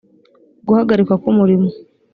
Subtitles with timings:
[0.67, 1.69] guhagarikwa ku murimo